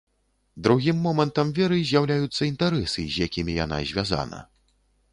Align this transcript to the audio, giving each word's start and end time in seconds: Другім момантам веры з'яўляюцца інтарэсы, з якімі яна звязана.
Другім 0.67 0.97
момантам 1.07 1.51
веры 1.59 1.77
з'яўляюцца 1.91 2.41
інтарэсы, 2.51 3.01
з 3.17 3.31
якімі 3.31 3.61
яна 3.63 3.77
звязана. 3.95 4.39